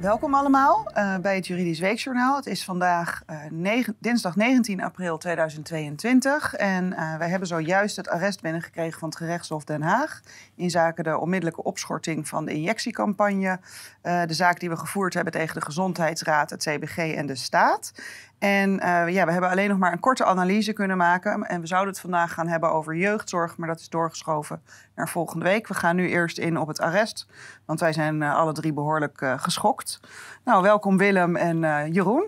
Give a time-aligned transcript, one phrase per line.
[0.00, 2.36] Welkom allemaal uh, bij het Juridisch Weekjournaal.
[2.36, 8.40] Het is vandaag negen, dinsdag 19 april 2022 en uh, wij hebben zojuist het arrest
[8.40, 10.20] binnengekregen van het gerechtshof Den Haag
[10.54, 13.60] in zaken de onmiddellijke opschorting van de injectiecampagne.
[14.02, 17.92] de zaak die we gevoerd hebben tegen de Gezondheidsraad, het CBG en de staat.
[18.38, 21.42] En uh, ja, we hebben alleen nog maar een korte analyse kunnen maken.
[21.42, 24.62] En we zouden het vandaag gaan hebben over jeugdzorg, maar dat is doorgeschoven
[24.94, 25.68] naar volgende week.
[25.68, 27.26] We gaan nu eerst in op het arrest,
[27.64, 30.00] want wij zijn uh, alle drie behoorlijk uh, geschokt.
[30.44, 32.26] Nou, welkom Willem en Jeroen.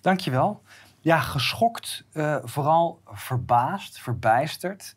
[0.00, 0.62] Dankjewel.
[1.00, 2.04] Ja, geschokt,
[2.42, 4.94] vooral verbaasd, verbijsterd.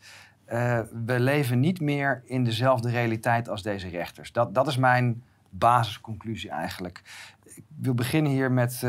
[1.06, 4.32] we leven niet meer in dezelfde realiteit als deze rechters.
[4.32, 7.02] Dat, dat is mijn basisconclusie eigenlijk.
[7.44, 8.84] Ik wil beginnen hier met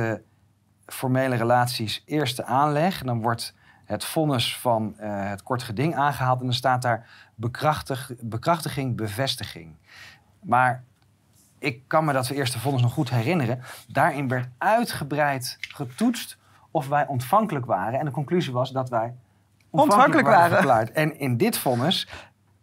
[1.03, 3.03] formele relaties eerste aanleg.
[3.03, 8.11] Dan wordt het vonnis van uh, het kort geding aangehaald en dan staat daar bekrachtig,
[8.21, 9.77] bekrachtiging, bevestiging.
[10.41, 10.85] Maar
[11.59, 13.61] ik kan me dat eerste vonnis nog goed herinneren.
[13.89, 16.39] Daarin werd uitgebreid getoetst
[16.71, 17.99] of wij ontvankelijk waren.
[17.99, 19.15] En de conclusie was dat wij
[19.71, 20.67] ontvankelijk, waren.
[20.67, 20.95] waren.
[20.95, 22.09] En in dit vonnis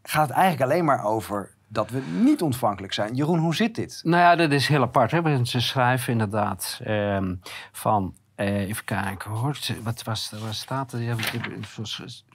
[0.03, 3.15] gaat het eigenlijk alleen maar over dat we niet ontvankelijk zijn.
[3.15, 4.01] Jeroen, hoe zit dit?
[4.03, 5.11] Nou ja, dat is heel apart.
[5.11, 5.45] Hè?
[5.45, 7.35] Ze schrijven inderdaad ehm,
[7.71, 8.15] van...
[8.39, 9.57] Uh, even kijken hoor.
[9.83, 11.15] Wat was, waar staat er?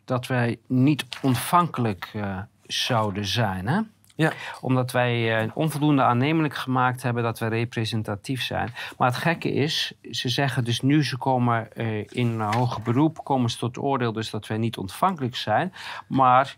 [0.05, 3.67] Dat wij niet ontvankelijk uh, zouden zijn.
[3.69, 3.81] Hè?
[4.15, 4.33] Ja.
[4.61, 8.75] Omdat wij uh, onvoldoende aannemelijk gemaakt hebben dat we representatief zijn.
[8.99, 11.73] Maar het gekke is, ze zeggen dus nu ze komen
[12.09, 15.73] in hoger beroep, komen ze tot oordeel dus dat wij niet ontvankelijk zijn.
[16.07, 16.57] Maar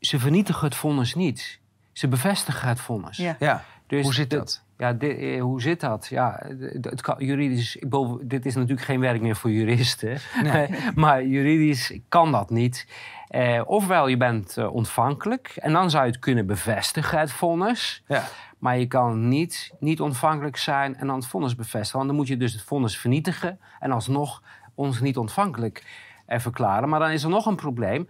[0.00, 1.60] ze vernietigen het vonnis niet.
[1.92, 3.16] Ze bevestigen het vonnis.
[3.16, 3.36] Ja.
[3.38, 3.64] ja.
[3.86, 4.62] Dus hoe zit dat?
[4.80, 6.06] Ja, dit, eh, hoe zit dat?
[6.06, 6.46] Ja,
[6.80, 7.82] het kan, juridisch,
[8.22, 10.18] dit is natuurlijk geen werk meer voor juristen.
[10.42, 10.68] Nee.
[10.94, 12.86] maar juridisch kan dat niet.
[13.28, 18.02] Eh, ofwel, je bent uh, ontvankelijk en dan zou je het kunnen bevestigen, het vonnis.
[18.06, 18.24] Ja.
[18.58, 21.96] Maar je kan niet, niet ontvankelijk zijn en dan het vonnis bevestigen.
[21.96, 24.42] Want dan moet je dus het vonnis vernietigen en alsnog
[24.74, 25.84] ons niet ontvankelijk
[26.26, 26.88] eh, verklaren.
[26.88, 28.08] Maar dan is er nog een probleem.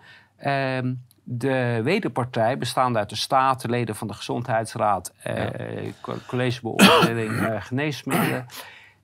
[1.33, 5.93] De wederpartij, bestaande uit de staat, de leden van de Gezondheidsraad, eh,
[6.27, 8.47] college beoordeling eh, geneesmiddelen,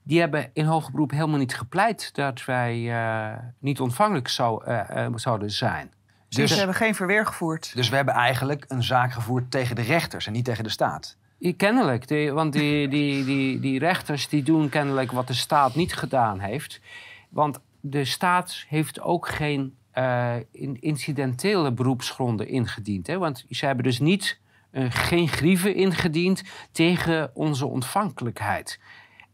[0.03, 5.07] die hebben in hoger beroep helemaal niet gepleit dat wij uh, niet ontvankelijk zou, uh,
[5.15, 5.91] zouden zijn.
[6.29, 7.75] Dus, dus we hebben geen verweer gevoerd.
[7.75, 11.17] Dus we hebben eigenlijk een zaak gevoerd tegen de rechters en niet tegen de staat.
[11.57, 15.93] Kennelijk, die, want die, die, die, die rechters die doen kennelijk wat de staat niet
[15.93, 16.81] gedaan heeft.
[17.29, 23.07] Want de staat heeft ook geen uh, in incidentele beroepsgronden ingediend.
[23.07, 23.17] Hè?
[23.17, 24.39] Want ze hebben dus niet,
[24.71, 28.79] uh, geen grieven ingediend tegen onze ontvankelijkheid.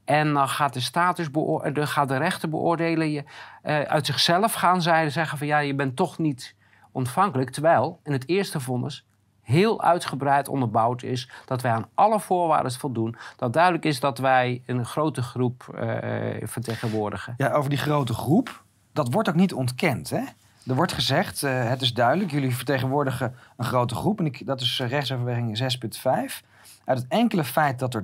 [0.05, 1.31] En dan gaat de status
[1.73, 3.23] dan gaat de rechter beoordelen je
[3.63, 6.55] uh, uit zichzelf gaan zij zeggen van ja, je bent toch niet
[6.91, 7.49] ontvankelijk.
[7.49, 9.05] Terwijl in het eerste vonnis
[9.41, 13.15] heel uitgebreid onderbouwd is dat wij aan alle voorwaarden voldoen.
[13.35, 15.63] Dat duidelijk is dat wij een grote groep
[16.41, 17.33] vertegenwoordigen.
[17.37, 18.63] Ja, over die grote groep,
[18.93, 20.23] dat wordt ook niet ontkend, hè?
[20.67, 24.19] Er wordt gezegd, uh, het is duidelijk, jullie vertegenwoordigen een grote groep.
[24.19, 25.77] En ik, dat is uh, rechtsoverweging
[26.39, 26.51] 6.5.
[26.85, 28.03] Uit het enkele feit dat er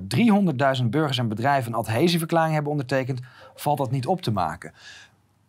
[0.80, 3.20] 300.000 burgers en bedrijven een adhesieverklaring hebben ondertekend,
[3.54, 4.72] valt dat niet op te maken.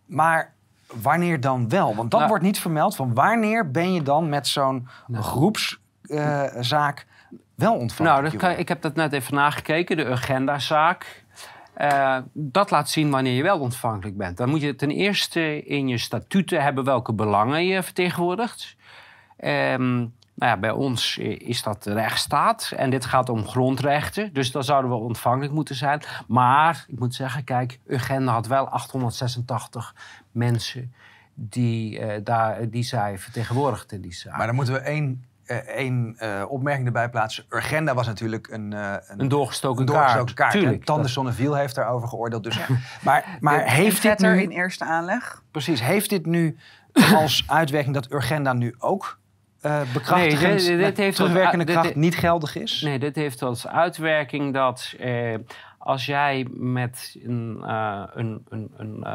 [0.05, 0.53] Maar
[1.01, 1.95] wanneer dan wel?
[1.95, 5.23] Want dat nou- wordt niet vermeld van wanneer ben je dan met zo'n nou.
[5.23, 8.23] groepszaak uh, wel ontvangen?
[8.23, 11.20] Nou, kan, ik heb dat net even nagekeken, de agendazaak.
[11.81, 14.38] Uh, dat laat zien wanneer je wel ontvankelijk bent.
[14.38, 18.75] Dan moet je ten eerste in je statuten hebben welke belangen je vertegenwoordigt.
[19.38, 24.34] Um, nou ja, bij ons is dat de rechtsstaat en dit gaat om grondrechten.
[24.34, 26.02] Dus dan zouden we ontvankelijk moeten zijn.
[26.28, 29.96] Maar ik moet zeggen, kijk, Urgenda had wel 886
[30.31, 30.94] mensen
[31.34, 34.38] die, uh, daar, die zij vertegenwoordigden in die zaak.
[34.38, 35.25] Maar dan moeten we één
[35.59, 37.45] één uh, opmerking erbij plaatsen.
[37.50, 40.34] Urgenda was natuurlijk een, uh, een, een, doorgestoken, een doorgestoken kaart.
[40.34, 40.51] kaart.
[40.51, 42.44] Tuurlijk, Tande Sonneviel heeft daarover geoordeeld.
[42.44, 42.59] Dus.
[43.01, 44.41] Maar, maar heeft dit nu...
[44.41, 45.41] in eerste aanleg?
[45.51, 45.81] Precies.
[45.81, 46.57] Heeft dit nu
[47.16, 49.19] als uitwerking dat Urgenda nu ook
[49.62, 52.81] uh, bekrachtigend nee, dit, heeft terugwerkende kracht niet geldig is?
[52.81, 54.95] Nee, dit heeft als uitwerking dat
[55.77, 57.63] als jij met een,
[58.13, 59.06] een, een, een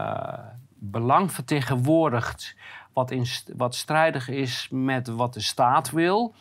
[0.79, 2.57] belang vertegenwoordigt
[2.97, 3.27] wat, in,
[3.57, 6.35] wat strijdig is met wat de staat wil,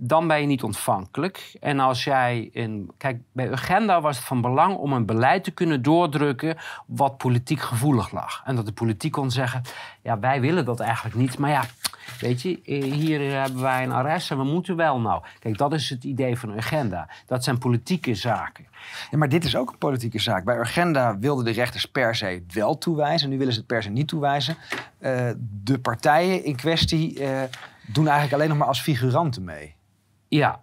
[0.00, 1.56] dan ben je niet ontvankelijk.
[1.60, 2.90] En als jij in.
[2.96, 6.56] Kijk, bij Agenda was het van belang om een beleid te kunnen doordrukken.
[6.86, 8.42] wat politiek gevoelig lag.
[8.44, 9.62] En dat de politiek kon zeggen:
[10.02, 11.38] ja, wij willen dat eigenlijk niet.
[11.38, 11.64] Maar ja,
[12.20, 15.22] weet je, eh, hier hebben wij een arrest en we moeten wel nou.
[15.38, 17.08] Kijk, dat is het idee van Agenda.
[17.26, 18.66] Dat zijn politieke zaken.
[19.10, 20.44] Ja, maar dit is ook een politieke zaak.
[20.44, 23.28] Bij Urgenda wilden de rechters per se wel toewijzen.
[23.28, 24.56] Nu willen ze het per se niet toewijzen.
[25.00, 27.42] Uh, de partijen in kwestie uh,
[27.86, 29.76] doen eigenlijk alleen nog maar als figuranten mee.
[30.28, 30.60] Ja,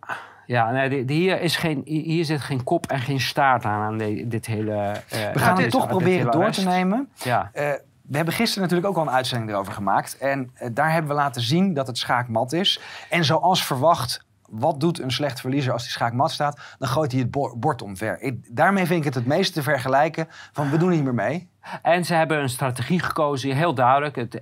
[0.47, 3.97] Ja, nee, die hier, is geen, hier zit geen kop en geen staart aan, aan
[3.97, 4.73] de- dit hele...
[4.75, 6.59] eh, We gaan dit- het toch proberen door arrest.
[6.59, 7.09] te nemen.
[7.23, 7.49] Ja.
[7.53, 7.71] Eh,
[8.01, 10.17] we hebben gisteren natuurlijk ook al een uitzending erover gemaakt.
[10.17, 12.79] En eh, daar hebben we laten zien dat het schaakmat is.
[13.09, 16.59] En zoals verwacht, wat doet een slecht verliezer als die schaakmat staat?
[16.79, 18.21] Dan gooit hij het bo- bord omver.
[18.21, 21.47] Ik, daarmee vind ik het het meest te vergelijken van we doen niet meer mee.
[21.81, 24.15] En ze hebben een strategie gekozen, heel duidelijk.
[24.15, 24.37] Het,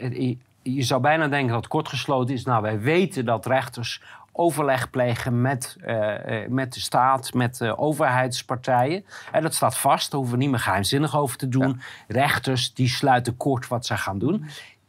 [0.62, 2.44] je zou bijna denken dat het kortgesloten is.
[2.46, 4.02] Nou, wij weten dat rechters
[4.36, 9.06] overleg plegen met, eh, eh, met de staat, met de overheidspartijen.
[9.32, 11.82] En dat staat vast, daar hoeven we niet meer geheimzinnig over te doen.
[12.08, 14.46] Rechters die sluiten kort wat ze gaan doen.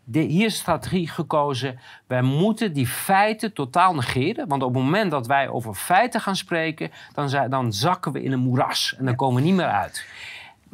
[0.06, 1.78] De, hier is strategie gekozen.
[2.06, 4.48] Wij moeten die feiten totaal negeren.
[4.48, 8.22] Want op het moment dat wij over feiten gaan spreken, dan, zijn- dan zakken we
[8.22, 8.94] in een moeras.
[8.98, 10.06] En dan komen we niet meer uit.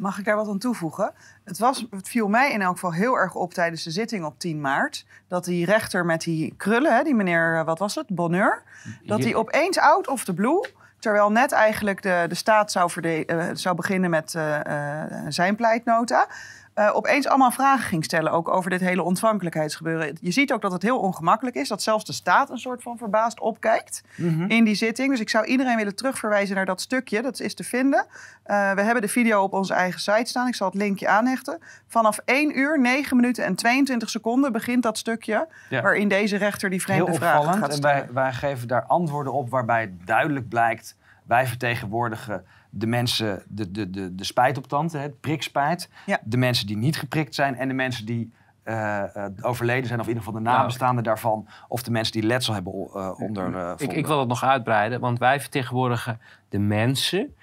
[0.01, 1.13] Mag ik daar wat aan toevoegen?
[1.43, 4.39] Het, was, het viel mij in elk geval heel erg op tijdens de zitting op
[4.39, 5.05] 10 maart.
[5.27, 8.63] Dat die rechter met die krullen, hè, die meneer, eh, wat was het, Bonheur.
[9.05, 10.67] Dat hij opeens out of the blue.
[10.99, 16.27] Terwijl net eigenlijk de, de staat zou, verde- eh, zou beginnen met eh, zijn pleitnota.
[16.73, 20.17] Eh, opeens allemaal vragen ging stellen, ook over dit hele ontvankelijkheidsgebeuren.
[20.21, 22.97] Je ziet ook dat het heel ongemakkelijk is, dat zelfs de staat een soort van
[22.97, 24.03] verbaasd opkijkt
[24.47, 25.09] in die zitting.
[25.09, 28.05] Dus ik zou iedereen willen terugverwijzen naar dat stukje, dat is te vinden.
[28.43, 31.59] Eh, we hebben de video op onze eigen site staan, ik zal het linkje aanhechten.
[31.87, 35.47] Vanaf 1 uur, 9 minuten en 22 seconden begint dat stukje...
[35.69, 35.81] Ja.
[35.81, 37.61] waarin deze rechter die vreemde vragen opvallend.
[37.61, 37.97] gaat En stellen.
[38.05, 40.95] wij, wij geven daar antwoorden op waarbij duidelijk blijkt...
[41.23, 45.89] wij vertegenwoordigen de mensen, de, de, de, de spijt op tand, het prikspijt.
[46.05, 46.19] Ja.
[46.23, 48.31] De mensen die niet geprikt zijn en de mensen die
[48.63, 49.99] eh, eh, overleden zijn...
[49.99, 51.47] of in ieder geval de nabestaanden daarvan...
[51.67, 55.19] of de mensen die letsel hebben eh, onder Ik, ik wil het nog uitbreiden, want
[55.19, 56.19] wij vertegenwoordigen
[56.49, 57.35] de mensen.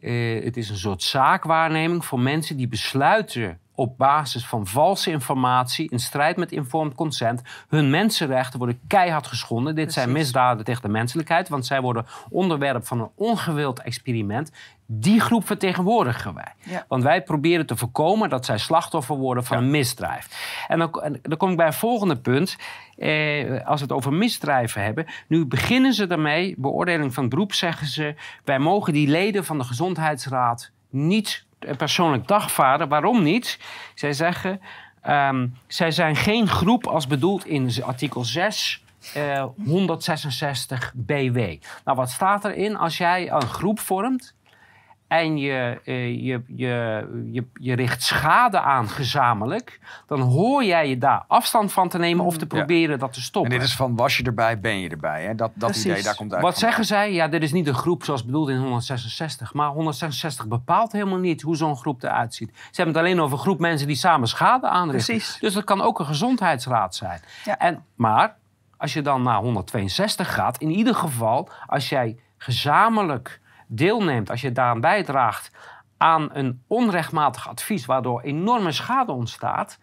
[0.00, 5.98] Het is een soort zaakwaarneming voor mensen die besluiten op basis van valse informatie, in
[5.98, 7.42] strijd met informed consent.
[7.68, 9.74] Hun mensenrechten worden keihard geschonden.
[9.74, 14.52] Dit zijn misdaden tegen de menselijkheid, want zij worden onderwerp van een ongewild experiment.
[14.86, 16.52] Die groep vertegenwoordigen wij.
[16.64, 16.84] Ja.
[16.88, 20.28] Want wij proberen te voorkomen dat zij slachtoffer worden van een misdrijf.
[20.68, 22.56] En dan, en dan kom ik bij een volgende punt.
[22.96, 25.06] Eh, als we het over misdrijven hebben.
[25.28, 28.14] Nu beginnen ze daarmee, beoordeling van het beroep zeggen ze...
[28.44, 31.46] wij mogen die leden van de Gezondheidsraad niet
[31.76, 32.88] persoonlijk dagvaarden.
[32.88, 33.58] Waarom niet?
[33.94, 34.60] Zij zeggen,
[35.02, 38.82] ehm, zij zijn geen groep als bedoeld in artikel 6...
[39.14, 41.36] eh, 166 BW.
[41.84, 42.76] Nou, wat staat erin?
[42.76, 44.34] Als jij een groep vormt
[45.08, 50.98] en je, eh, je, je, je, je richt schade aan gezamenlijk, dan hoor jij je
[50.98, 53.50] daar afstand van te nemen of te proberen dat te En stoppen.
[53.50, 55.24] dit is van was je erbij, ben je erbij.
[55.24, 55.34] Hè?
[55.34, 55.90] Dat, dat Precies.
[55.90, 56.42] idee, daar komt uit.
[56.42, 57.12] Wat zeggen zij?
[57.12, 59.54] Ja, dit is niet een groep zoals bedoeld in 166.
[59.54, 62.50] Maar 166 bepaalt helemaal niet hoe zo'n groep eruit ziet.
[62.54, 65.14] Ze hebben het alleen over een groep mensen die samen schade aanrichten.
[65.14, 65.38] Precies.
[65.40, 67.20] Dus dat kan ook een gezondheidsraad zijn.
[67.44, 67.58] Ja.
[67.58, 68.36] En, maar
[68.76, 74.52] als je dan naar 162 gaat, in ieder geval als jij gezamenlijk deelneemt, als je
[74.52, 75.50] daaraan bijdraagt
[75.96, 79.78] aan een onrechtmatig advies waardoor enorme schade ontstaat,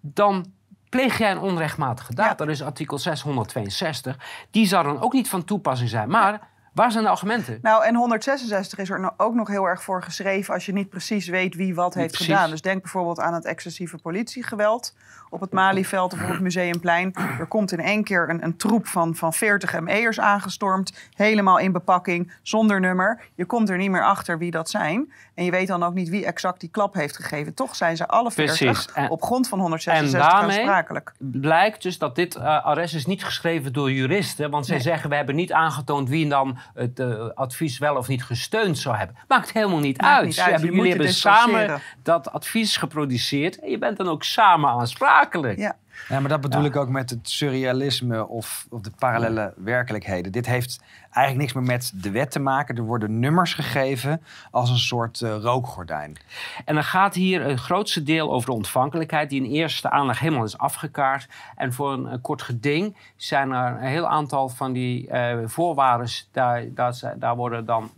[0.00, 0.52] dan
[0.88, 2.28] pleeg jij een onrechtmatige daad.
[2.28, 2.34] Ja.
[2.34, 4.46] Dat is artikel 662.
[4.50, 6.10] Die zou dan ook niet van toepassing zijn.
[6.10, 6.48] Maar
[6.80, 7.58] waar zijn de argumenten?
[7.62, 11.28] Nou, en 166 is er ook nog heel erg voor geschreven als je niet precies
[11.28, 12.26] weet wie wat heeft precies.
[12.34, 12.50] gedaan.
[12.50, 14.94] Dus denk bijvoorbeeld aan het excessieve politiegeweld
[15.30, 17.14] op het Malieveld of op het Museumplein.
[17.38, 21.72] Er komt in één keer een, een troep van, van 40 ME'ers aangestormd, helemaal in
[21.72, 23.20] bepakking, zonder nummer.
[23.34, 25.12] Je komt er niet meer achter wie dat zijn.
[25.34, 27.54] En je weet dan ook niet wie exact die klap heeft gegeven.
[27.54, 28.92] Toch zijn ze alle 40 Precies.
[28.92, 31.12] En- op grond van 166 en daarmee- aansprakelijk.
[31.18, 34.50] Blijkt dus dat dit eh, arrest is niet geschreven door juristen.
[34.50, 34.84] Want zij Nee.
[34.84, 38.96] zeggen, we hebben niet aangetoond wie dan het eh, advies wel of niet gesteund zou
[38.96, 39.16] hebben.
[39.28, 40.26] Maakt helemaal niet Maakt uit.
[40.26, 40.60] niet uit.
[40.60, 41.80] jullie hebben samen distancieren.
[42.02, 43.58] dat advies geproduceerd.
[43.58, 45.58] En je bent dan ook samen aansprakelijk.
[45.58, 45.76] Ja.
[46.08, 46.66] Ja, maar dat bedoel Ja.
[46.66, 50.32] ik ook met het surrealisme of, of de parallele werkelijkheden.
[50.32, 50.80] Dit heeft
[51.10, 52.76] eigenlijk niks meer met de wet te maken.
[52.76, 56.16] Er worden nummers gegeven als een soort eh, rookgordijn.
[56.64, 60.44] En dan gaat hier het grootste deel over de ontvankelijkheid, die in eerste aanleg helemaal
[60.44, 61.28] is afgekaart.
[61.56, 66.08] En voor een, eh, kort geding zijn er een heel aantal van die eh voorwaarden,
[66.32, 67.90] daar, daar, daar worden dan.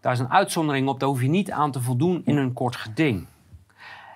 [0.00, 2.76] daar is een uitzondering op, daar hoef je niet aan te voldoen in een kort
[2.76, 3.26] geding.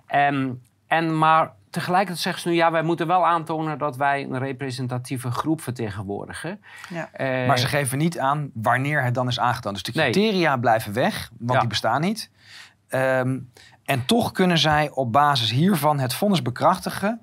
[0.07, 4.38] En, en maar tegelijkertijd zeggen ze nu, ja, wij moeten wel aantonen dat wij een
[4.38, 6.60] representatieve groep vertegenwoordigen.
[6.88, 7.08] Ja.
[7.12, 9.75] Eh, Maar ze geven niet aan wanneer het dan is aangetoond.
[9.84, 10.10] Dus de Nee.
[10.10, 11.58] criteria blijven weg, want Ja.
[11.58, 12.30] die bestaan niet.
[12.88, 13.38] Ehm,
[13.84, 17.20] en toch kunnen zij op basis hiervan het vonnis bekrachtigen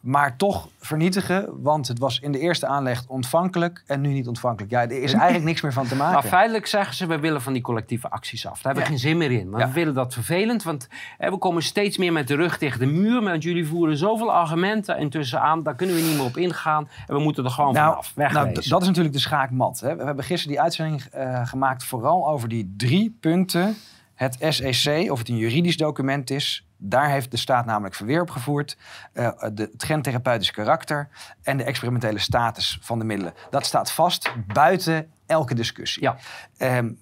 [0.00, 4.72] maar toch vernietigen, want het was in de eerste aanleg ontvankelijk en nu niet ontvankelijk.
[4.72, 6.12] Ja, er is eigenlijk niks meer van te maken.
[6.12, 8.52] Maar feitelijk zeggen ze, we willen van die collectieve acties af.
[8.62, 8.88] Daar hebben we Ja.
[8.88, 9.50] geen zin meer in.
[9.50, 9.66] Maar Ja.
[9.66, 10.88] we vinden dat vervelend, want
[11.18, 13.22] hè, we komen steeds meer met de rug tegen de muur.
[13.22, 16.88] Want jullie voeren zoveel argumenten intussen aan, daar kunnen we niet meer op ingaan.
[17.06, 18.62] En we moeten er gewoon vanaf, nou, wegwezen.
[18.62, 19.80] d- dat is natuurlijk de schaakmat.
[19.80, 19.96] Hè.
[19.96, 23.76] We hebben gisteren die uitzending eh, gemaakt vooral over die drie punten.
[24.14, 28.30] Het SEC, of het een juridisch document is, daar heeft de staat namelijk verweer op
[28.30, 28.76] gevoerd.
[29.12, 31.08] Eh, de, het gentherapeutisch karakter
[31.42, 33.34] en de experimentele status van de middelen.
[33.50, 36.02] Dat staat vast buiten elke discussie.
[36.02, 36.16] Ja.
[36.56, 36.92] Ehm,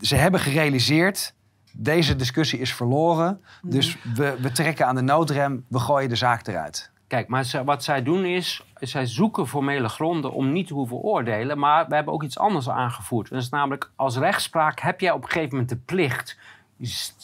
[0.00, 1.34] ze hebben gerealiseerd,
[1.72, 3.40] deze discussie is verloren.
[3.62, 6.90] Dus we, we trekken aan de noodrem, we gooien de zaak eruit.
[7.06, 10.96] Kijk, maar ze- wat zij doen is, zij zoeken formele gronden om niet te hoeven
[10.96, 11.58] oordelen.
[11.58, 13.28] Maar we hebben ook iets anders aangevoerd.
[13.30, 16.38] Dat is namelijk, als rechtspraak heb jij op een gegeven moment de plicht.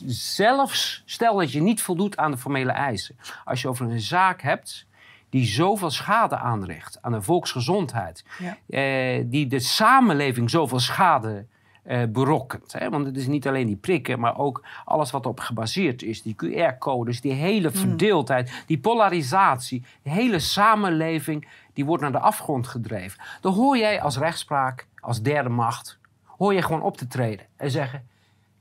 [0.06, 3.16] Zelfs stel dat je niet voldoet aan de formele eisen.
[3.44, 4.86] Als je over een zaak hebt
[5.30, 8.56] die zoveel schade aanricht aan de volksgezondheid, Ja.
[8.68, 11.46] eh, die de samenleving zoveel schade
[11.82, 12.72] eh, berokkent.
[12.72, 12.90] Hè?
[12.90, 16.22] Want het is niet alleen die prikken, maar ook alles wat op gebaseerd is.
[16.22, 19.84] Die QR-codes, die hele verdeeldheid, die polarisatie.
[20.02, 23.20] De hele samenleving die wordt naar de afgrond gedreven.
[23.40, 27.70] Dan hoor jij als rechtspraak, als derde macht, hoor je gewoon op te treden en
[27.70, 28.06] zeggen: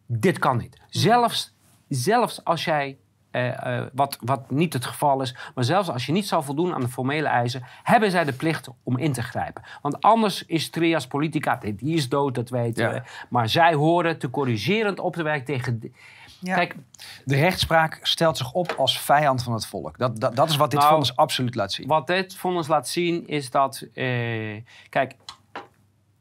[0.06, 0.78] dit kan niet.
[0.90, 1.54] Zelfs,
[1.90, 2.98] zelfs als jij,
[3.32, 6.74] eh, eh, wat, wat niet het geval is, maar zelfs als je niet zou voldoen
[6.74, 9.64] aan de formele eisen, hebben zij de plicht om in te grijpen.
[9.82, 12.92] Want anders is trias politica, die is dood, dat weten Ja.
[12.94, 13.02] we.
[13.30, 15.80] Maar zij horen te corrigerend op te werken tegen.
[15.80, 15.92] de-
[16.40, 16.56] Ja.
[16.56, 16.76] Kijk,
[17.26, 19.98] De rechtspraak stelt zich op als vijand van het volk.
[19.98, 21.88] Dat, dat, dat is wat dit Nou, vonnis absoluut laat zien.
[21.88, 23.86] wat dit vonnis laat zien is dat.
[23.94, 25.16] eh, kijk,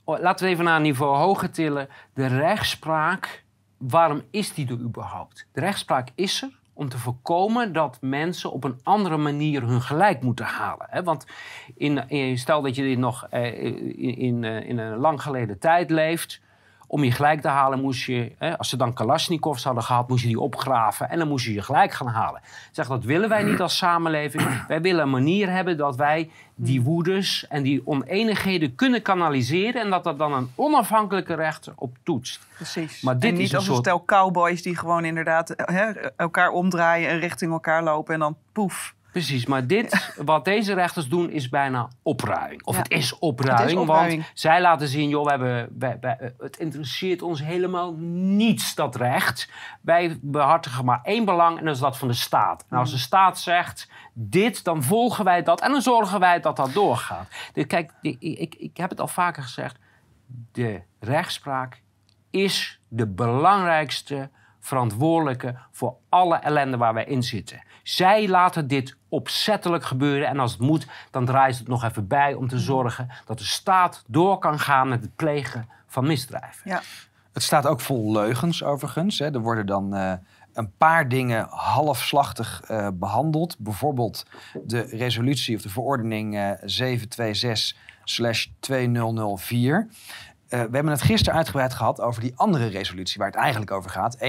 [0.05, 1.89] laten we even naar een niveau hoger tillen.
[2.15, 3.44] De rechtspraak,
[3.79, 5.47] waarom is die er überhaupt?
[5.53, 10.23] De rechtspraak is er om te voorkomen dat mensen op een andere manier hun gelijk
[10.23, 11.05] moeten halen.
[11.05, 11.27] Want
[11.77, 15.59] in, in- stel dat je dit nog eh, in, in, eh, in een lang geleden
[15.59, 16.41] tijd leeft.
[16.95, 20.23] Om je gelijk te halen moest je, hè, als ze dan Kalashnikovs hadden gehad, moest
[20.23, 22.41] je die opgraven en dan moest je je gelijk gaan halen.
[22.73, 24.67] Zeg, dat willen wij niet als samenleving.
[24.69, 29.91] Wij willen een manier hebben dat wij die woedes en die oneenigheden kunnen kanaliseren en
[29.91, 32.47] dat er dan een onafhankelijke rechter op toetst.
[32.55, 33.01] Precies.
[33.03, 35.91] Maar dit en is niet een als een soort- stel cowboys die gewoon inderdaad hè,
[36.17, 38.95] elkaar omdraaien en richting elkaar lopen en dan poef.
[39.15, 42.65] Precies, maar dit, wat deze rechters doen, is bijna opruiing.
[42.65, 42.83] Of Ja.
[42.83, 44.23] het is opruiing, Het is opruiing.
[44.23, 48.97] want zij laten zien, joh, we hebben, wij, wij- het interesseert ons helemaal niets, dat
[48.97, 49.51] recht.
[49.81, 52.65] Wij behartigen maar één belang en dat is dat van de staat.
[52.71, 52.95] En als Mm.
[52.97, 57.29] de staat zegt dit, dan volgen wij dat en dan zorgen wij dat dat doorgaat.
[57.53, 59.79] Dus kijk, ik, ik, ik heb het al vaker gezegd,
[60.53, 61.83] de rechtspraak
[62.31, 64.31] is de belangrijkste
[64.65, 67.63] verantwoordelijke voor alle ellende waar wij in zitten.
[67.83, 72.07] Zij laten dit opzettelijk gebeuren en als het moet, dan draaien ze het nog even
[72.07, 76.71] bij om te zorgen dat de staat door kan gaan met het plegen van misdrijven.
[76.71, 76.83] Ja.
[77.33, 79.19] Het staat ook vol leugens overigens.
[79.19, 79.33] Hè.
[79.33, 80.13] Er worden dan eh,
[80.53, 83.59] een paar dingen halfslachtig eh, behandeld.
[83.59, 84.27] Bijvoorbeeld
[84.65, 87.75] de resolutie of de verordening eh 726-2004.
[89.65, 89.79] Eh,
[90.59, 94.17] we hebben het gisteren uitgebreid gehad over die andere resolutie waar het eigenlijk over gaat.
[94.19, 94.23] 1234-2008.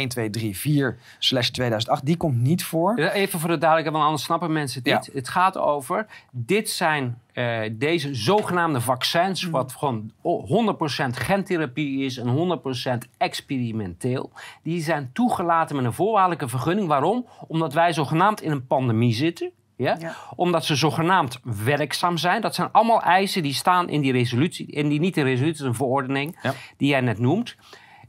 [2.04, 2.98] Die komt niet voor.
[2.98, 4.96] Even voor de duidelijkheid, want anders snappen mensen het Ja.
[4.98, 5.10] niet.
[5.14, 12.18] Het gaat over, dit zijn eh, deze zogenaamde vaccins, wat gewoon o- 100% gentherapie is
[12.18, 14.32] en 100% experimenteel.
[14.64, 16.88] Die zijn toegelaten met een voorwaardelijke vergunning.
[16.88, 17.26] Waarom?
[17.48, 19.52] Omdat wij zogenaamd in een pandemie zitten.
[19.78, 19.96] Ja?
[20.00, 20.16] Ja.
[20.36, 22.42] Omdat ze zogenaamd werkzaam zijn.
[22.42, 24.76] Dat zijn allemaal eisen die staan in die resolutie.
[24.76, 26.54] En die niet in resolutie, een verordening Ja.
[26.78, 27.56] die jij net noemt.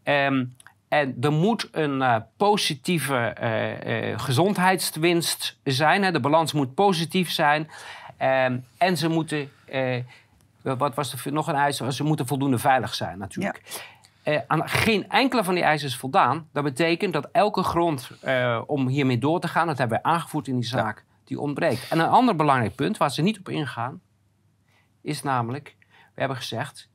[0.02, 0.44] Ehm,
[0.88, 6.02] en er moet een eh, positieve eh, eh, gezondheidswinst zijn.
[6.02, 6.10] Hè.
[6.12, 7.68] De balans moet positief zijn.
[8.16, 10.00] Ehm, en ze moeten, eh,
[10.62, 11.76] wat was er nog een eis?
[11.76, 13.62] Ze moeten voldoende veilig zijn natuurlijk.
[14.22, 16.48] Eh, aan geen enkele van die eisen is voldaan.
[16.52, 20.48] Dat betekent dat elke grond eh, om hiermee door te gaan, dat hebben we aangevoerd
[20.48, 21.88] in die zaak, die ontbreekt.
[21.88, 24.00] En een ander belangrijk punt waar ze niet op ingaan,
[25.00, 26.88] is namelijk, we hebben gezegd,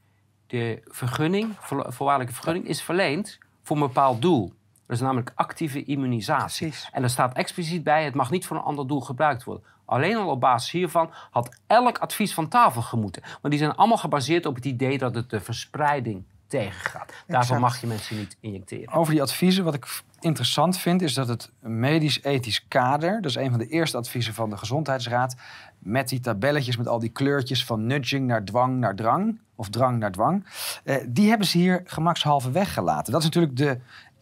[0.48, 4.54] de vergunning, vo- voorwaardelijke vergunning, is verleend voor een bepaald doel.
[4.86, 6.68] Dat is namelijk actieve immunisatie.
[6.68, 6.90] Precies.
[6.92, 9.66] En er staat expliciet bij, het mag niet voor een ander doel gebruikt worden.
[9.86, 13.22] Alleen al op basis hiervan had elk advies van tafel gemoeten.
[13.22, 17.14] Want die zijn allemaal gebaseerd op het idee dat het de verspreiding tegengaat.
[17.28, 17.60] Daarvoor Exact.
[17.60, 18.94] mag je mensen niet injecteren.
[18.94, 23.50] Over die adviezen, wat ik interessant vind, is dat het medisch-ethisch kader, dat is een
[23.50, 25.36] van de eerste adviezen van de Gezondheidsraad,
[25.80, 30.00] met die tabelletjes met al die kleurtjes van nudging naar dwang naar drang, of drang
[30.00, 30.46] naar dwang,
[30.84, 33.12] eh, die hebben ze hier gemakshalve weggelaten.
[33.12, 33.78] Dat is natuurlijk de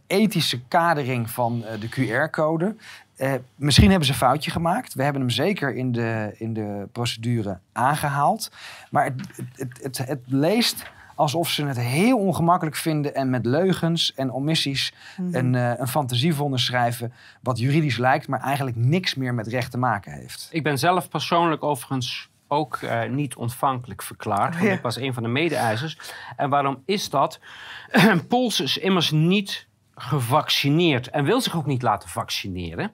[0.08, 2.76] ethische kadering van eh, de QR-code.
[3.16, 4.94] Eh, misschien hebben ze een foutje gemaakt.
[4.94, 8.52] We hebben hem zeker in de, in de procedure aangehaald.
[8.92, 10.86] Maar het, het, het, het leest
[11.20, 15.36] alsof ze het heel ongemakkelijk vinden en met leugens en omissies Mhm.
[15.36, 17.14] een, eh, een fantasievonnis schrijven.
[17.42, 20.48] wat juridisch lijkt, maar eigenlijk niks meer met recht te maken heeft.
[20.52, 24.54] Ik ben zelf persoonlijk overigens ook eh, niet ontvankelijk verklaard.
[24.54, 24.74] Want Ja.
[24.74, 25.98] ik was een van de mede-eisers.
[26.36, 27.40] En waarom is dat?
[28.30, 32.92] Pols is immers niet gevaccineerd en wil zich ook niet laten vaccineren.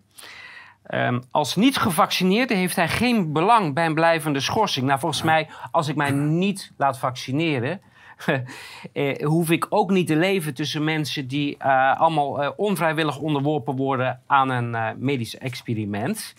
[0.83, 4.85] Ehm, als niet gevaccineerde heeft hij geen belang bij een blijvende schorsing.
[4.87, 7.81] Nou, volgens mij, als ik mij niet laat vaccineren,
[8.93, 13.75] eh, hoef ik ook niet te leven tussen mensen die eh, allemaal eh, onvrijwillig onderworpen
[13.75, 16.35] worden aan een eh, medisch experiment.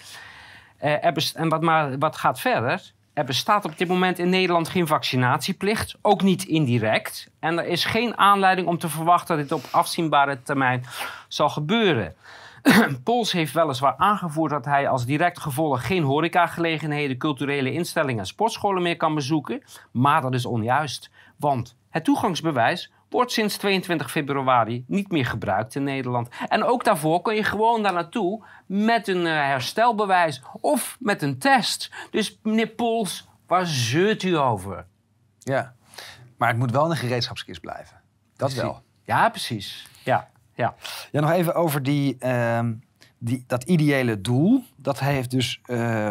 [0.76, 2.92] En wat, maar, wat gaat verder?
[3.12, 7.30] Er bestaat op dit moment in Nederland geen vaccinatieplicht, ook niet indirect.
[7.40, 10.84] En er is geen aanleiding om te verwachten dat dit op afzienbare termijn
[11.28, 12.14] zal gebeuren.
[13.04, 18.82] Pols heeft weliswaar aangevoerd dat hij als direct gevolg geen horecagelegenheden, culturele instellingen en sportscholen
[18.82, 19.62] meer kan bezoeken.
[19.90, 25.84] Maar dat is onjuist, want het toegangsbewijs wordt sinds 22 februari niet meer gebruikt in
[25.84, 26.28] Nederland.
[26.48, 31.38] En ook daarvoor kun je gewoon daar naartoe met een eh, herstelbewijs of met een
[31.38, 31.90] test.
[32.10, 34.86] Dus meneer Pols, waar zeurt u over?
[35.38, 35.74] Ja.
[36.36, 38.00] Maar het moet wel een gereedschapskist blijven.
[38.36, 38.82] Dat wel.
[39.02, 39.88] Ja, precies.
[40.04, 40.74] Ja, ja.
[41.12, 42.74] Ja, nog even over die, ehm,
[43.18, 44.64] die, dat ideële doel.
[44.76, 46.10] Dat heeft dus eh,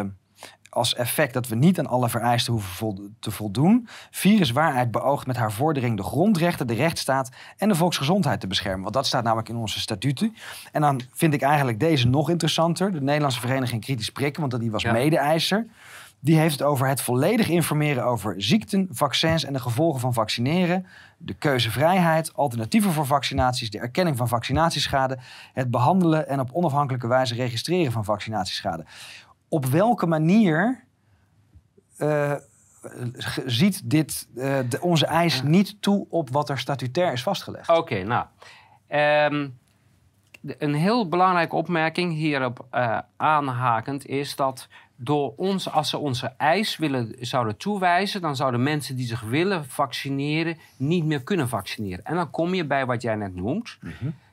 [0.76, 3.88] als effect dat we niet aan alle vereisten hoeven te voldoen.
[4.10, 8.82] Viruswaarheid beoogt met haar vordering de grondrechten, de rechtsstaat en de volksgezondheid te beschermen.
[8.82, 10.34] Want dat staat namelijk in onze statuten.
[10.72, 12.92] En dan vind ik eigenlijk deze nog interessanter.
[12.92, 14.92] De Nederlandse Vereniging Kritisch Prikken, want die was Ja.
[14.92, 15.66] mede-eiser.
[16.20, 20.86] Die heeft het over het volledig informeren over ziekten, vaccins en de gevolgen van vaccineren.
[21.18, 25.18] De keuzevrijheid, alternatieven voor vaccinaties, de erkenning van vaccinatieschade.
[25.52, 28.84] Het behandelen en op onafhankelijke wijze registreren van vaccinatieschade.
[29.48, 30.84] Op welke manier
[31.96, 32.34] eh,
[33.46, 37.68] ziet dit eh, de, onze eis niet toe op wat er statutair is vastgelegd?
[37.68, 38.26] Oké, nou.
[38.86, 39.48] ehm,
[40.58, 46.76] een heel belangrijke opmerking hierop eh, aanhakend is dat door ons, als ze onze eis
[46.76, 52.04] willen, zouden toewijzen, dan zouden mensen die zich willen vaccineren niet meer kunnen vaccineren.
[52.04, 53.78] En dan kom je bij wat jij net noemt.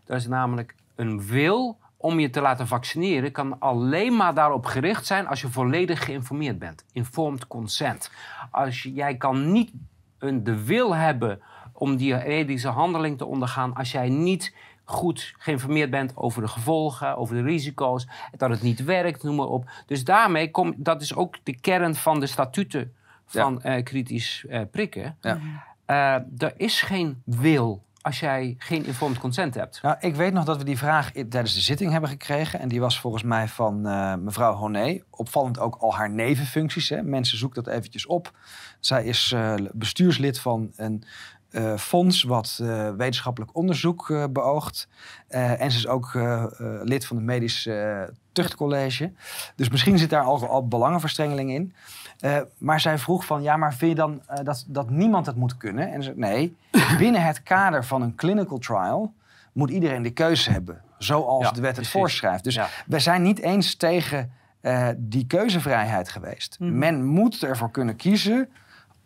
[0.06, 5.06] Dat is namelijk een wil om je te laten vaccineren kan alleen maar daarop gericht
[5.06, 6.86] zijn als je volledig geïnformeerd bent.
[6.92, 8.12] Informed consent.
[8.52, 9.72] Als je, jij kan niet
[10.18, 11.42] een, de wil hebben
[11.74, 17.18] om die medische handeling te ondergaan als jij niet goed geïnformeerd bent over de gevolgen,
[17.18, 19.70] over de risico's, dat het niet werkt, noem maar op.
[19.86, 22.94] Dus daarmee komt, dat is ook de kern van de statuten
[23.26, 25.18] van eh, kritisch eh, prikken.
[25.22, 25.40] Ja.
[25.86, 29.82] Eh, er is geen wil als jij geen informed consent hebt.
[29.82, 32.60] Nou, ik weet nog dat we die vraag tijdens de zitting hebben gekregen.
[32.60, 35.02] En die was volgens mij van eh, mevrouw Honé.
[35.10, 36.90] Opvallend ook al haar nevenfuncties.
[36.90, 37.02] Hè.
[37.02, 38.32] Mensen zoeken dat eventjes op.
[38.80, 41.04] Zij is eh, bestuurslid van een
[41.54, 44.88] eh, fonds wat eh, wetenschappelijk onderzoek eh, beoogt.
[45.28, 46.12] En ze is ook
[46.84, 47.70] lid van het Medisch
[48.32, 49.12] Tuchtcollege.
[49.56, 51.74] Dus misschien zit daar al, al belangenverstrengeling in.
[52.58, 55.92] Maar zij vroeg van, ja, maar vind je dan dat, dat niemand het moet kunnen?
[55.92, 56.56] En ze zei, nee,
[56.98, 59.14] binnen het kader van een clinical trial
[59.52, 60.82] moet iedereen de keuze hebben.
[60.98, 62.44] Zoals Ja, de wet het voorschrijft.
[62.44, 62.68] Dus Ja.
[62.86, 64.32] we zijn niet eens tegen
[64.98, 66.60] die keuzevrijheid geweest.
[66.60, 66.78] Mhm.
[66.78, 68.50] Men moet ervoor kunnen kiezen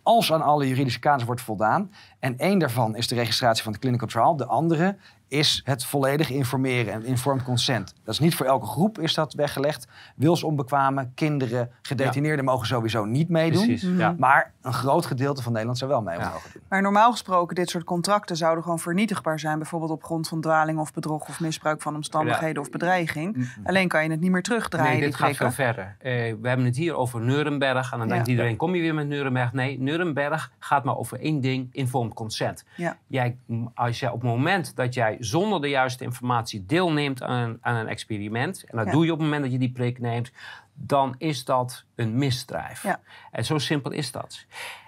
[0.07, 1.91] als aan alle juridische kaders wordt voldaan.
[2.19, 4.35] En één daarvan is de registratie van de clinical trial.
[4.35, 7.93] De andere is het volledig informeren en informed consent.
[8.03, 9.87] Dat is niet voor elke groep is dat weggelegd.
[10.15, 13.65] Wilsonbekwamen, kinderen, gedetineerden mogen sowieso niet meedoen.
[13.65, 13.99] Precies, Mhm.
[13.99, 14.15] ja.
[14.17, 16.29] Maar een groot gedeelte van Nederland zou wel mee Ja.
[16.29, 16.61] mogen doen.
[16.69, 19.57] Maar normaal gesproken, dit soort contracten zouden gewoon vernietigbaar zijn.
[19.57, 23.49] Bijvoorbeeld op grond van dwaling of bedrog of misbruik van omstandigheden of bedreiging.
[23.63, 25.95] Alleen kan je het niet meer terugdraaien, Nee, dit gaat veel verder.
[25.99, 27.91] Eh, we hebben het hier over Nuremberg.
[27.91, 28.13] En dan Ja.
[28.13, 29.53] denkt iedereen, kom je weer met Nuremberg?
[29.53, 32.65] Nee, Nuremberg gaat maar over één ding, informed consent.
[32.75, 32.97] Ja.
[33.07, 33.37] Jij,
[33.73, 37.75] als jij op het moment dat jij zonder de juiste informatie deelneemt aan een, aan
[37.75, 38.63] een experiment...
[38.67, 38.91] en dat Ja.
[38.91, 40.31] doe je op het moment dat je die prik neemt...
[40.73, 42.83] dan is dat een misdrijf.
[42.83, 42.99] Ja.
[43.31, 44.45] En zo simpel is dat.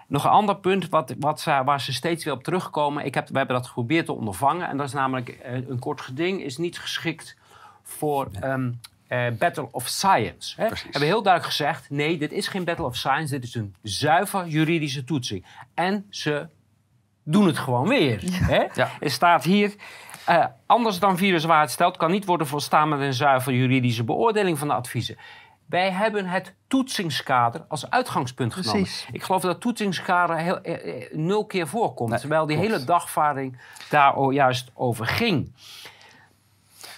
[0.08, 3.06] Nog een ander punt wat, wat, ze- waar ze steeds weer op terugkomen.
[3.06, 4.70] Ik heb, we hebben dat geprobeerd te ondervangen.
[4.70, 7.36] En dat is namelijk eh, een kort geding is niet geschikt
[7.84, 8.72] voor ehm,
[9.08, 10.62] eh, Battle of Science.
[10.62, 10.68] Hè?
[10.68, 10.84] Precies.
[10.92, 13.34] Hebben heel duidelijk gezegd: nee, dit is geen Battle of Science.
[13.34, 15.46] Dit is een zuiver juridische toetsing.
[15.74, 16.48] En ze
[17.24, 18.20] doen het gewoon weer.
[18.32, 18.64] Hè?
[18.74, 18.90] Ja.
[19.00, 19.76] Er staat hier.
[20.26, 24.68] eh, anders dan viruswaarheid stelt, kan niet worden volstaan met een zuiver juridische beoordeling van
[24.68, 25.18] de adviezen.
[25.66, 28.82] Wij hebben het toetsingskader als uitgangspunt genomen.
[28.82, 29.08] Precies.
[29.12, 32.10] Ik geloof dat toetsingskader heel, eh, eh, nul keer voorkomt.
[32.10, 32.72] Nee, terwijl die klopt.
[32.72, 35.54] hele dagvaarding daar o- juist over ging.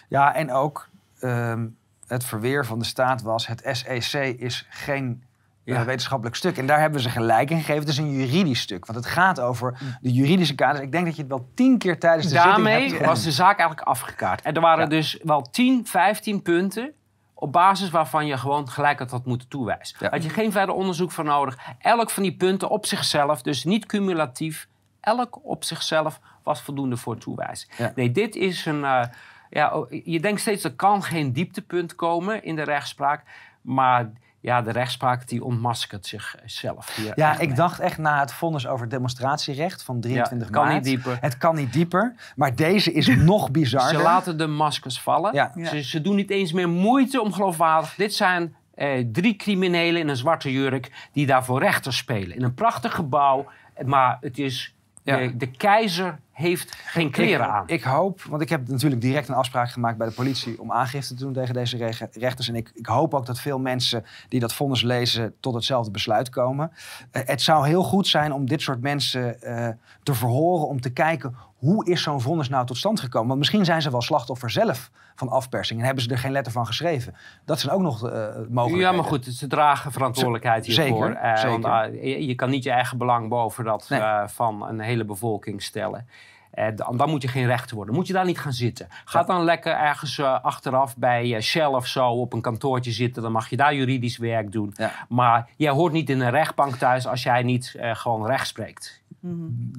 [0.07, 1.67] Ja, en ook ehm,
[2.07, 3.47] het verweer van de staat was...
[3.47, 5.23] het SEC is geen
[5.71, 5.85] eh, Ja.
[5.85, 6.57] wetenschappelijk stuk.
[6.57, 7.79] En daar hebben ze gelijk in gegeven.
[7.79, 8.85] Het is een juridisch stuk.
[8.85, 10.79] Want het gaat over de juridische kaders.
[10.83, 13.57] Ik denk dat je het wel tien keer tijdens de zitting Daarmee was de zaak
[13.59, 14.41] eigenlijk afgekaart.
[14.41, 14.89] En er waren Ja.
[14.89, 16.91] dus wel 10, 15 punten
[17.33, 19.97] op basis waarvan je gewoon gelijk had moeten toewijzen.
[19.99, 20.09] Ja.
[20.09, 21.57] Had je geen verder onderzoek voor nodig.
[21.79, 24.67] Elk van die punten op zichzelf, dus niet cumulatief,
[24.99, 27.69] elk op zichzelf was voldoende voor toewijzen.
[27.77, 27.91] Ja.
[27.95, 28.83] Nee, dit is een...
[28.83, 29.03] eh,
[29.49, 33.23] ja, oh, je denkt steeds, er kan geen dieptepunt komen in de rechtspraak.
[33.61, 36.95] Maar ja, de rechtspraak die ontmaskert zichzelf.
[36.95, 40.63] hier Ja, ik dacht echt na het vonnis over het demonstratierecht van 23 Ja, kan
[40.63, 40.75] maart.
[40.75, 41.17] niet dieper.
[41.21, 42.15] Het kan niet dieper.
[42.35, 43.97] Maar deze is nog bizarder.
[43.97, 45.33] Ze laten de maskers vallen.
[45.33, 45.51] Ja.
[45.55, 45.65] Ja.
[45.65, 47.95] Ze, ze doen niet eens meer moeite om geloofwaardig.
[47.95, 52.35] Dit zijn eh, drie criminelen in een zwarte jurk die daar voor rechter spelen.
[52.35, 53.45] In een prachtig gebouw.
[53.85, 54.75] Maar het is...
[55.03, 55.31] Ja.
[55.35, 57.63] de keizer heeft geen kleren aan.
[57.67, 61.15] Ik hoop, want ik heb natuurlijk direct een afspraak gemaakt bij de politie om aangifte
[61.15, 62.47] te doen tegen deze rege- rechters.
[62.47, 66.29] En ik, ik hoop ook dat veel mensen die dat vonnis lezen tot hetzelfde besluit
[66.29, 66.71] komen.
[67.11, 69.69] Eh, het zou heel goed zijn om dit soort mensen eh,
[70.03, 73.27] te verhoren, om te kijken hoe is zo'n vonnis nou tot stand gekomen.
[73.27, 76.51] Want misschien zijn ze wel slachtoffer zelf van afpersing en hebben ze er geen letter
[76.51, 77.15] van geschreven.
[77.45, 78.81] Dat zijn ook nog eh mogelijk.
[78.81, 81.09] ja, maar goed, ze dragen verantwoordelijkheid Zeker, hiervoor.
[81.11, 81.49] Eh, zeker.
[81.49, 83.99] want, ah, je, je kan niet je eigen belang boven dat Nee.
[83.99, 86.07] eh, van een hele bevolking stellen.
[86.51, 87.95] Eh, dan, dan moet je geen rechter worden.
[87.95, 88.87] Moet je daar niet gaan zitten.
[89.05, 93.21] Ga dan lekker ergens eh, achteraf bij eh, Shell of zo op een kantoortje zitten.
[93.21, 94.73] Dan mag je daar juridisch werk doen.
[94.75, 94.91] Ja.
[95.09, 99.00] Maar jij hoort niet in een rechtbank thuis als jij niet eh, gewoon recht spreekt.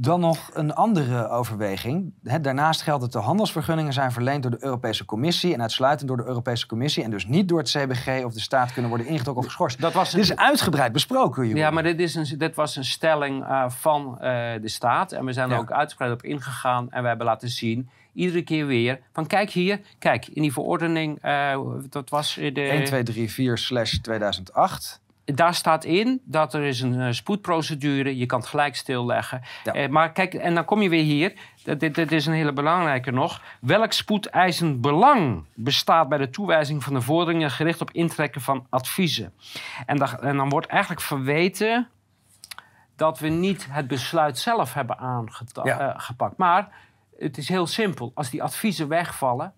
[0.00, 2.12] Dan nog een andere overweging.
[2.22, 6.16] Hè, daarnaast geldt dat de handelsvergunningen zijn verleend door de Europese Commissie en uitsluitend door
[6.16, 9.42] de Europese Commissie en dus niet door het CBG of de staat kunnen worden ingetrokken
[9.44, 9.80] of geschorst.
[9.80, 11.60] Dat was Dit is uitgebreid besproken, Jeroen.
[11.60, 15.12] Ja, maar dit, is een, dit was een stelling eh, van eh, de staat.
[15.12, 15.60] En we zijn er Ja.
[15.60, 16.90] ook uitgebreid op ingegaan.
[16.90, 19.00] En we hebben laten zien, iedere keer weer...
[19.12, 21.18] van kijk hier, kijk, in die verordening...
[21.22, 25.00] eh, dat was de, 1, 2, 3, 4 slash 2008.
[25.24, 28.16] Daar staat in dat er is een eh, spoedprocedure.
[28.16, 29.42] Je kan het gelijk stilleggen.
[29.64, 29.72] Ja.
[29.72, 31.32] Eh, maar kijk, en dan kom je weer hier.
[31.78, 33.42] Dit, dit is een hele belangrijke nog.
[33.60, 37.50] Welk spoedeisend belang bestaat bij de toewijzing van de vorderingen...
[37.50, 39.32] gericht op intrekken van adviezen?
[39.86, 41.88] En, dan- en dan wordt eigenlijk verweten
[42.96, 45.04] dat we niet het besluit zelf hebben Ja.
[45.92, 46.36] aangepakt.
[46.36, 46.68] maar
[47.18, 48.10] het is heel simpel.
[48.14, 49.52] Als die adviezen wegvallen,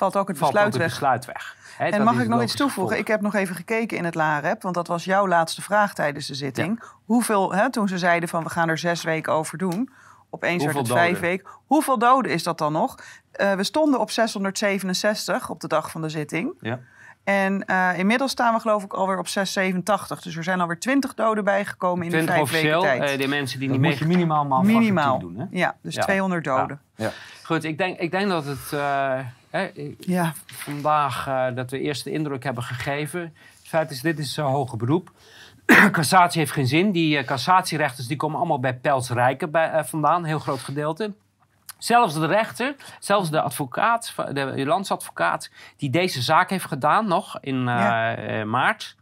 [0.00, 0.98] Valt ook het valt besluit ook het weg.
[1.00, 1.56] besluit weg.
[1.76, 2.82] Hè, En mag ik nog iets toevoegen?
[2.82, 3.00] gevolg.
[3.00, 6.26] Ik heb nog even gekeken in het LAREP, want dat was jouw laatste vraag tijdens
[6.26, 6.82] de zitting.
[7.04, 9.90] Hoeveel, hè, toen ze zeiden van we gaan er zes weken over doen,
[10.30, 11.46] opeens werd Hoeveel het vijf weken.
[11.66, 12.98] Hoeveel doden is dat dan nog?
[13.32, 16.54] Eh, we stonden op 667 op de dag van de zitting.
[16.60, 16.78] Ja.
[17.24, 20.20] En eh, inmiddels staan we geloof ik alweer op 687.
[20.22, 23.02] Dus er zijn alweer 20 doden bijgekomen in de 20 vijf weken tijd.
[23.10, 24.14] eh, de mensen die Dat niet moet je mee...
[24.16, 25.18] minimaal maal Minimaal.
[25.18, 25.36] doen.
[25.38, 25.44] Hè?
[25.50, 26.02] Ja, dus Ja.
[26.02, 26.80] 200 doden.
[26.96, 27.10] Ja.
[27.44, 29.18] Goed, ik denk, ik denk dat het eh,
[29.50, 30.32] hè, Ja.
[30.46, 33.20] vandaag eh, dat we eerst de indruk hebben gegeven.
[33.20, 35.10] Het feit is, dit is zo'n hoge beroep.
[35.92, 36.92] Cassatie heeft geen zin.
[36.92, 40.60] Die eh, cassatierechters die komen allemaal bij Pels Rijken bij, eh, vandaan, een heel groot
[40.60, 41.12] gedeelte.
[41.78, 47.64] Zelfs de rechter, zelfs de advocaat, de landsadvocaat, die deze zaak heeft gedaan nog in
[47.64, 48.44] Ja.
[48.44, 48.96] maart,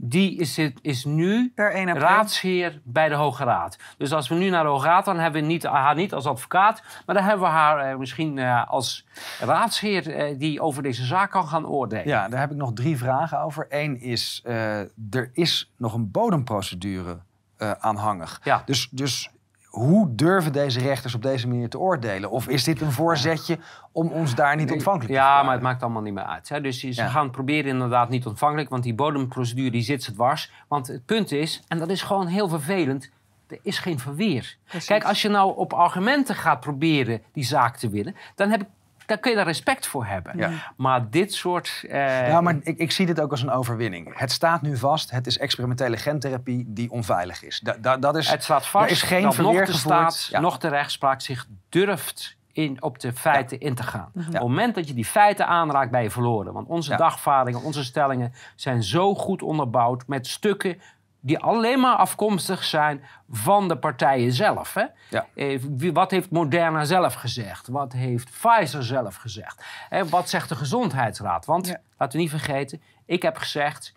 [0.00, 2.06] die is, is nu Per 1 april.
[2.06, 3.78] raadsheer bij de Hoge Raad.
[3.96, 6.26] Dus als we nu naar de Hoge Raad, dan hebben we niet, haar niet als
[6.26, 9.06] advocaat, maar dan hebben we haar eh, misschien eh, als
[9.40, 12.06] raadsheer eh, die over deze zaak kan gaan oordelen.
[12.08, 13.66] Ja, daar heb ik nog drie vragen over.
[13.68, 14.78] Eén is, eh,
[15.10, 17.18] er is nog een bodemprocedure
[17.56, 18.40] eh, aanhangig.
[18.44, 18.62] Ja.
[18.64, 19.30] Dus, dus
[19.78, 22.30] hoe durven deze rechters op deze manier te oordelen?
[22.30, 23.58] Of is dit een voorzetje
[23.92, 26.48] om ons daar niet ontvankelijk te Ja, maar het maakt allemaal niet meer uit.
[26.48, 26.60] Hè.
[26.60, 27.08] Dus ze Ja.
[27.08, 30.52] gaan proberen inderdaad niet ontvankelijk, want die bodemprocedure die zit ze dwars.
[30.68, 33.10] Want het punt is, en dat is gewoon heel vervelend,
[33.48, 34.56] er is geen verweer.
[34.64, 34.88] Precies.
[34.88, 38.68] Kijk, als je nou op argumenten gaat proberen die zaak te winnen, dan, heb ik,
[39.08, 40.36] dan kun je daar respect voor hebben.
[40.36, 40.50] Ja.
[40.76, 41.84] Maar dit soort...
[41.88, 44.18] eh, Ja, maar ik, ik zie dit ook als een overwinning.
[44.18, 47.60] Het staat nu vast, het is experimentele gentherapie die onveilig is.
[47.60, 50.40] Da, da- dat is Het staat er vast is geen dat nog de staat, Ja.
[50.40, 54.10] nog de rechtspraak zich durft in, op de feiten in te gaan.
[54.16, 56.52] Op het moment dat je die feiten aanraakt, ben je verloren.
[56.52, 56.96] Want onze Ja.
[56.96, 60.80] dagvaardingen, onze stellingen zijn zo goed onderbouwd met stukken
[61.20, 64.74] die alleen maar afkomstig zijn van de partijen zelf.
[64.74, 64.84] Hè?
[65.10, 65.26] Ja.
[65.34, 67.68] Eh, wat heeft Moderna zelf gezegd?
[67.68, 69.64] Wat heeft Pfizer zelf gezegd?
[69.88, 71.46] En wat zegt de Gezondheidsraad?
[71.46, 71.80] Want, Ja.
[71.98, 73.94] laten we niet vergeten, ik heb gezegd...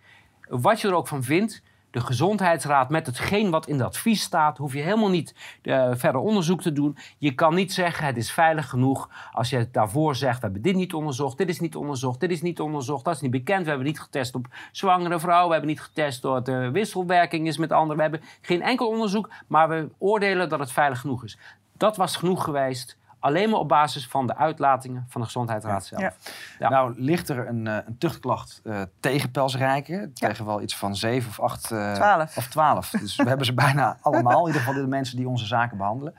[0.49, 1.62] wat je er ook van vindt...
[1.91, 4.58] de Gezondheidsraad met hetgeen wat in het advies staat...
[4.58, 6.97] hoef je helemaal niet eh, verder onderzoek te doen.
[7.17, 9.10] Je kan niet zeggen het is veilig genoeg...
[9.32, 11.38] als je daarvoor zegt we hebben dit niet onderzocht...
[11.38, 13.06] dit is niet onderzocht, dit is niet onderzocht...
[13.06, 15.47] dat is niet bekend, we hebben niet getest op zwangere vrouwen...
[15.47, 17.95] we hebben niet getest door de wisselwerking is met anderen...
[17.95, 21.38] we hebben geen enkel onderzoek, maar we oordelen dat het veilig genoeg is.
[21.77, 26.01] Dat was genoeg geweest alleen maar op basis van de uitlatingen van de Gezondheidsraad zelf.
[26.01, 26.13] Ja.
[26.60, 26.69] Ja.
[26.69, 30.13] Nou, ligt er een, eh, een tuchtklacht eh, tegen pelsrijken.
[30.13, 31.71] Tegen wel iets van zeven of acht...
[31.71, 32.38] eh, Twaalf.
[32.38, 32.89] Of twaalf.
[32.89, 34.39] Dus we hebben ze bijna allemaal.
[34.41, 36.13] In ieder geval de mensen die onze zaken behandelen.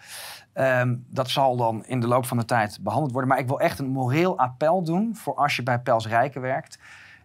[0.53, 3.31] Ehm, dat zal dan in de loop van de tijd behandeld worden.
[3.31, 6.79] Maar ik wil echt een moreel appel doen voor als je bij pelsrijken werkt.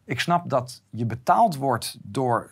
[0.06, 2.52] Ik snap dat je betaald wordt door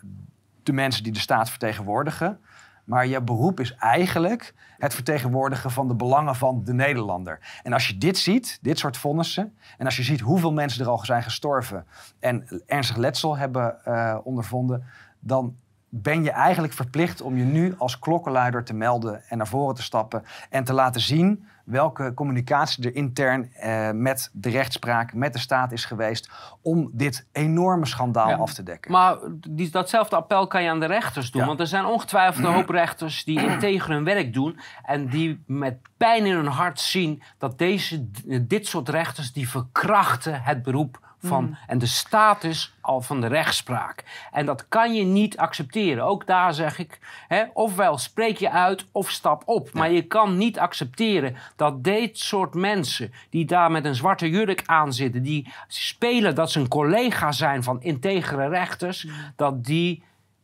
[0.62, 2.40] de mensen die de staat vertegenwoordigen.
[2.86, 7.60] Maar je beroep is eigenlijk het vertegenwoordigen van de belangen van de Nederlander.
[7.62, 10.90] En als je dit ziet, dit soort vonnissen, en als je ziet hoeveel mensen er
[10.90, 11.86] al zijn gestorven
[12.18, 14.84] en ernstig letsel hebben eh, ondervonden,
[15.18, 15.56] dan
[16.02, 19.82] ben je eigenlijk verplicht om je nu als klokkenluider te melden en naar voren te
[19.82, 25.38] stappen en te laten zien welke communicatie er intern eh, met de rechtspraak, met de
[25.38, 26.30] staat is geweest
[26.62, 28.36] om dit enorme schandaal Ja.
[28.36, 28.92] af te dekken.
[28.92, 29.16] Maar
[29.48, 31.40] die, datzelfde appel kan je aan de rechters doen.
[31.40, 31.46] Ja.
[31.46, 34.58] Want er zijn ongetwijfeld een hoop rechters die integer hun werk doen.
[34.82, 38.08] En die met pijn in hun hart zien dat deze,
[38.46, 39.32] dit soort rechters...
[39.32, 44.04] die verkrachten het beroep van, en de status al van de rechtspraak.
[44.32, 46.04] En dat kan je niet accepteren.
[46.04, 49.72] Ook daar zeg ik, hè, ofwel spreek je uit of stap op.
[49.72, 53.12] Maar je kan niet accepteren dat dit soort mensen...
[53.30, 55.22] die daar met een zwarte jurk aan zitten...
[55.22, 59.08] die spelen dat ze een collega zijn van integere rechters...
[59.36, 60.02] dat die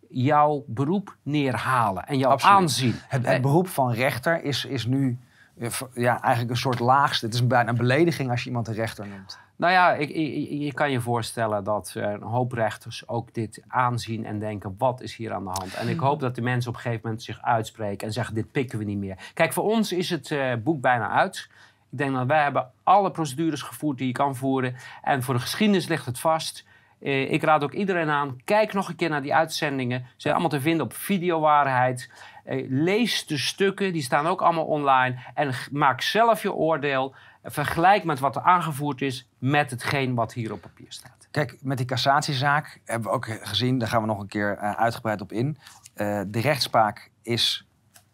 [0.08, 2.56] jouw beroep neerhalen en jouw Absoluut.
[2.56, 2.94] aanzien.
[3.08, 5.18] Het, het beroep van rechter is, is nu
[5.58, 7.26] eh, ja, eigenlijk een soort laagste.
[7.26, 9.38] Het is bijna een belediging als je iemand een rechter noemt.
[9.62, 13.62] Nou ja, ik, ik- je kan je voorstellen dat eh, een hoop rechters ook dit
[13.68, 15.74] aanzien en denken: wat is hier aan de hand?
[15.74, 18.52] En ik hoop dat de mensen op een gegeven moment zich uitspreken en zeggen: dit
[18.52, 19.30] pikken we niet meer.
[19.34, 21.48] Kijk, voor ons is het eh, boek bijna uit.
[21.90, 24.74] Ik denk dat wij hebben alle procedures gevoerd die je kan voeren.
[25.02, 26.64] En voor de geschiedenis ligt het vast.
[27.00, 30.00] Eh, ik raad ook iedereen aan, kijk nog een keer naar die uitzendingen.
[30.00, 32.10] Ze zijn allemaal te vinden op videowaarheid.
[32.44, 35.16] Eh, lees de stukken, die staan ook allemaal online.
[35.34, 37.14] En maak zelf je oordeel.
[37.44, 41.28] Vergelijk met wat er aangevoerd is met hetgeen wat hier op papier staat.
[41.30, 44.72] Kijk, met die cassatiezaak hebben we ook gezien, daar gaan we nog een keer eh,
[44.72, 45.58] uitgebreid op in.
[45.94, 47.66] Eh, de rechtspraak is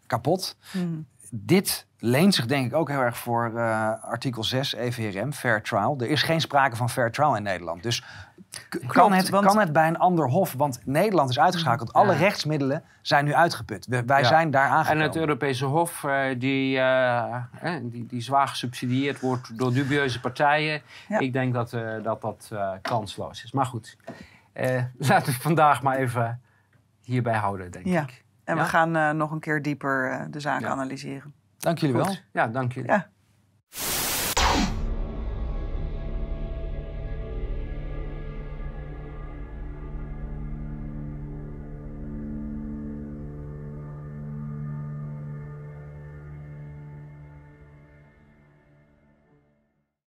[0.05, 0.57] kapot.
[0.71, 1.07] Hmm.
[1.31, 5.95] Dit leent zich denk ik ook heel erg voor eh, artikel 6 EVRM, fair trial.
[5.99, 7.83] Er is geen sprake van fair trial in Nederland.
[7.83, 8.03] Dus
[8.87, 10.53] kan, het, want- kan het bij een ander hof?
[10.53, 11.93] Want Nederland is uitgeschakeld.
[11.93, 12.17] Alle Ja.
[12.19, 13.85] rechtsmiddelen zijn nu uitgeput.
[13.85, 14.27] We- wij Ja.
[14.27, 15.03] zijn daar En aangekomen.
[15.03, 20.81] het Europese Hof, eh, die, eh, eh, die, die zwaar gesubsidieerd wordt door dubieuze partijen.
[21.07, 21.19] Ja.
[21.19, 23.51] Ik denk dat eh, dat, dat eh, kansloos is.
[23.51, 23.97] Maar goed,
[24.53, 26.41] eh, laten we vandaag maar even
[27.03, 28.01] hierbij houden, denk Ja.
[28.01, 28.23] ik.
[28.43, 28.61] En Ja?
[28.61, 30.67] we gaan eh, nog een keer dieper de zaak Ja.
[30.67, 31.33] analyseren.
[31.57, 32.15] Dank jullie wel.
[32.31, 32.89] Ja, dank jullie.
[32.91, 33.07] Ja,